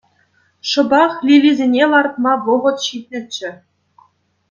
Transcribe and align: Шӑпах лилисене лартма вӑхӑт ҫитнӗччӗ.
Шӑпах 0.69 1.13
лилисене 1.27 1.83
лартма 1.91 2.33
вӑхӑт 2.45 2.77
ҫитнӗччӗ. 2.85 3.51